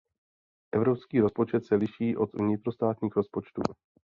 [0.75, 3.61] Evropský rozpočet se liší od vnitrostátních rozpočtů.